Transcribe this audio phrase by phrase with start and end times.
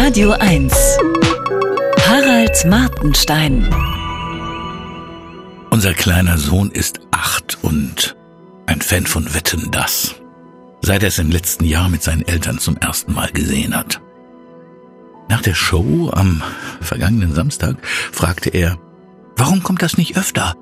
[0.00, 0.72] Radio 1.
[2.06, 3.68] Harald Martenstein.
[5.70, 8.16] Unser kleiner Sohn ist acht und
[8.66, 10.14] ein Fan von Wetten das.
[10.82, 14.00] Seit er es im letzten Jahr mit seinen Eltern zum ersten Mal gesehen hat.
[15.28, 16.44] Nach der Show am
[16.80, 17.76] vergangenen Samstag
[18.12, 18.78] fragte er,
[19.36, 20.54] warum kommt das nicht öfter?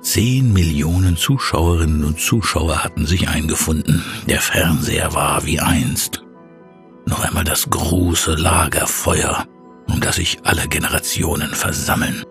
[0.00, 4.02] Zehn Millionen Zuschauerinnen und Zuschauer hatten sich eingefunden.
[4.30, 6.25] Der Fernseher war wie einst.
[7.06, 9.46] Noch einmal das große Lagerfeuer,
[9.88, 12.24] um das sich alle Generationen versammeln.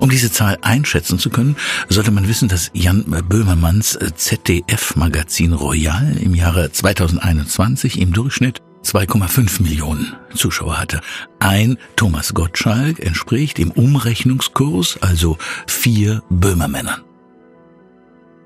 [0.00, 1.54] Um diese Zahl einschätzen zu können,
[1.88, 10.16] sollte man wissen, dass Jan Böhmermanns ZDF-Magazin Royal im Jahre 2021 im Durchschnitt 2,5 Millionen
[10.34, 11.00] Zuschauer hatte.
[11.38, 15.38] Ein Thomas Gottschalk entspricht im Umrechnungskurs also
[15.68, 17.02] vier Böhmermännern.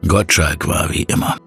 [0.06, 1.38] Gottschalk war wie immer.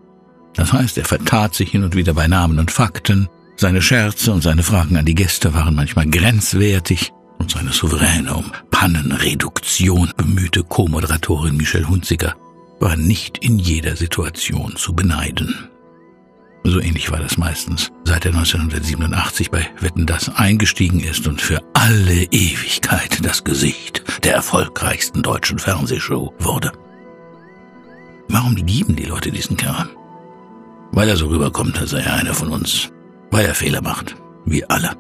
[0.56, 4.42] Das heißt, er vertat sich hin und wieder bei Namen und Fakten, seine Scherze und
[4.42, 11.58] seine Fragen an die Gäste waren manchmal grenzwertig und seine souveräne um Pannenreduktion bemühte Co-Moderatorin
[11.58, 12.36] Michelle Hunziker
[12.80, 15.68] war nicht in jeder Situation zu beneiden.
[16.64, 21.62] So ähnlich war das meistens, seit er 1987 bei Wetten das eingestiegen ist und für
[21.74, 26.72] alle Ewigkeit das Gesicht der erfolgreichsten deutschen Fernsehshow wurde.
[28.30, 29.90] Warum lieben die Leute diesen Kerl?
[30.92, 32.90] Weil er so rüberkommt, als sei er einer von uns
[33.32, 34.92] weil er Fehler macht, wie alle.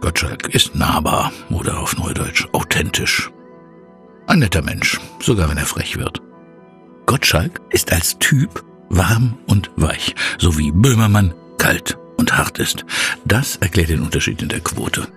[0.00, 3.30] Gottschalk ist nahbar oder auf Neudeutsch authentisch.
[4.26, 6.20] Ein netter Mensch, sogar wenn er frech wird.
[7.06, 12.84] Gottschalk ist als Typ warm und weich, so wie Böhmermann kalt und hart ist.
[13.24, 15.08] Das erklärt den Unterschied in der Quote.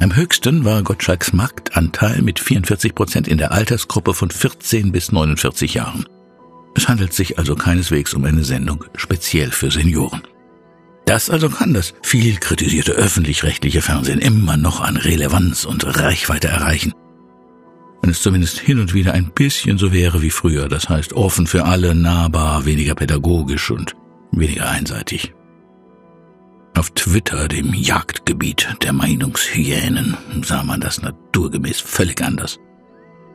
[0.00, 5.74] Am höchsten war Gottschalks Marktanteil mit 44 Prozent in der Altersgruppe von 14 bis 49
[5.74, 6.06] Jahren.
[6.74, 10.22] Es handelt sich also keineswegs um eine Sendung speziell für Senioren.
[11.06, 16.92] Das also kann das viel kritisierte öffentlich-rechtliche Fernsehen immer noch an Relevanz und Reichweite erreichen.
[18.02, 21.46] Wenn es zumindest hin und wieder ein bisschen so wäre wie früher, das heißt offen
[21.46, 23.94] für alle, nahbar, weniger pädagogisch und
[24.32, 25.32] weniger einseitig.
[26.76, 32.58] Auf Twitter, dem Jagdgebiet der Meinungshyänen, sah man das naturgemäß völlig anders.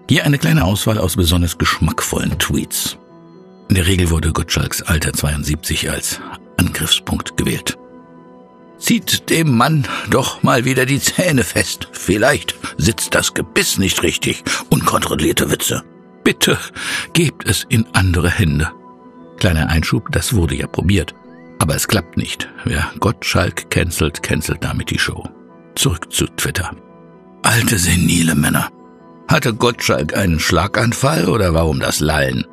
[0.09, 2.97] Hier eine kleine Auswahl aus besonders geschmackvollen Tweets.
[3.69, 6.19] In der Regel wurde Gottschalks Alter 72 als
[6.61, 7.77] Angriffspunkt gewählt.
[8.77, 11.87] Zieht dem Mann doch mal wieder die Zähne fest.
[11.91, 14.43] Vielleicht sitzt das Gebiss nicht richtig.
[14.69, 15.83] Unkontrollierte Witze.
[16.23, 16.57] Bitte
[17.13, 18.71] gebt es in andere Hände.
[19.37, 21.15] Kleiner Einschub, das wurde ja probiert.
[21.57, 22.47] Aber es klappt nicht.
[22.63, 25.27] Wer Gottschalk cancelt, cancelt damit die Show.
[25.75, 26.71] Zurück zu Twitter.
[27.41, 28.69] Alte senile Männer.
[29.27, 32.45] Hatte Gottschalk einen Schlaganfall oder warum das Lallen?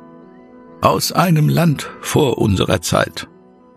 [0.81, 3.27] Aus einem Land vor unserer Zeit.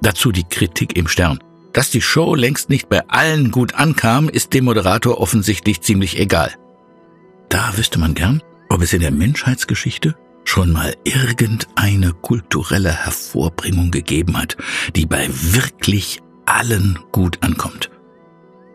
[0.02, 1.38] Dazu die Kritik im Stern.
[1.72, 6.52] Dass die Show längst nicht bei allen gut ankam, ist dem Moderator offensichtlich ziemlich egal.
[7.48, 14.36] Da wüsste man gern, ob es in der Menschheitsgeschichte schon mal irgendeine kulturelle Hervorbringung gegeben
[14.36, 14.56] hat,
[14.96, 17.90] die bei wirklich allen gut ankommt.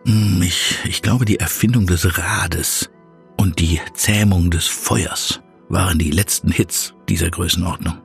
[0.06, 2.90] Hm, ich, ich glaube, die Erfindung des Rades
[3.36, 7.98] und die Zähmung des Feuers waren die letzten Hits dieser Größenordnung.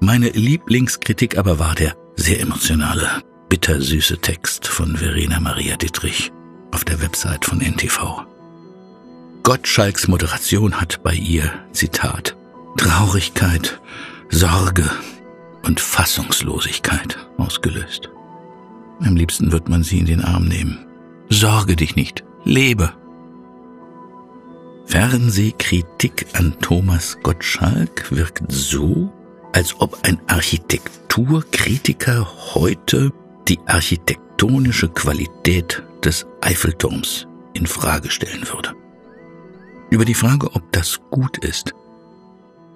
[0.00, 6.32] Meine Lieblingskritik aber war der sehr emotionale, bittersüße Text von Verena Maria Dittrich
[6.72, 8.24] auf der Website von NTV.
[9.42, 12.36] Gottschalks Moderation hat bei ihr, Zitat,
[12.76, 13.80] Traurigkeit,
[14.30, 14.90] Sorge
[15.62, 18.10] und Fassungslosigkeit ausgelöst.
[19.00, 20.86] Am liebsten wird man sie in den Arm nehmen.
[21.28, 22.92] Sorge dich nicht, lebe.
[24.86, 29.12] Fernsehkritik an Thomas Gottschalk wirkt so,
[29.52, 30.18] als ob ein
[31.16, 33.10] Architekturkritiker heute
[33.48, 38.74] die architektonische Qualität des Eiffelturms in Frage stellen würde.
[39.88, 41.72] Über die Frage, ob das gut ist,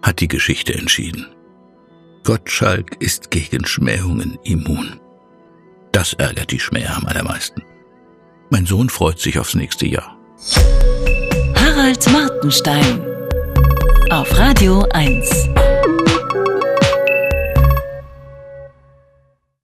[0.00, 1.26] hat die Geschichte entschieden.
[2.24, 4.98] Gottschalk ist gegen Schmähungen immun.
[5.92, 7.62] Das ärgert die Schmäher am allermeisten.
[8.48, 10.16] Mein Sohn freut sich aufs nächste Jahr.
[11.56, 13.02] Harald Martenstein
[14.10, 15.50] auf Radio 1.